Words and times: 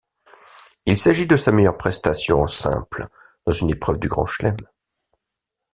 Il 0.87 0.97
s'agit 0.97 1.27
de 1.27 1.37
sa 1.37 1.51
meilleure 1.51 1.77
prestation 1.77 2.41
en 2.41 2.47
simple 2.47 3.07
dans 3.45 3.51
une 3.53 3.69
épreuve 3.69 3.99
du 3.99 4.07
Grand 4.07 4.25
Chelem. 4.25 4.57